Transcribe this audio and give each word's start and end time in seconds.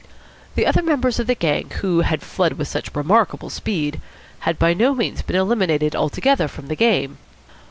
The 0.55 0.65
other 0.65 0.81
members 0.81 1.19
of 1.19 1.27
the 1.27 1.35
gang, 1.35 1.69
who 1.81 2.01
had 2.01 2.23
fled 2.23 2.53
with 2.57 2.67
such 2.67 2.95
remarkable 2.95 3.51
speed, 3.51 4.01
had 4.39 4.57
by 4.57 4.73
no 4.73 4.95
means 4.95 5.21
been 5.21 5.35
eliminated 5.35 5.95
altogether 5.95 6.47
from 6.47 6.69
the 6.69 6.75
game. 6.75 7.19